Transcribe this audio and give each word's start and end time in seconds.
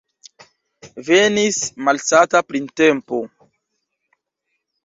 Venis 1.09 1.59
malsata 1.89 2.43
printempo. 2.49 3.23